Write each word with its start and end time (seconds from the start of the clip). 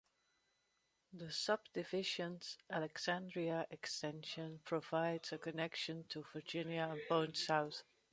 The 1.13 1.31
subdivision's 1.31 2.57
Alexandria 2.71 3.67
Extension 3.69 4.59
provides 4.65 5.31
a 5.31 5.37
connection 5.37 6.05
to 6.09 6.23
Virginia 6.33 6.87
and 6.91 7.01
points 7.07 7.45
south. 7.45 7.83